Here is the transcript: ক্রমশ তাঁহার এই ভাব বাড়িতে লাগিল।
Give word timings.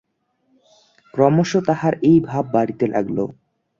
ক্রমশ 1.13 1.51
তাঁহার 1.67 1.93
এই 2.03 2.17
ভাব 2.19 2.43
বাড়িতে 2.53 2.85
লাগিল। 2.87 3.19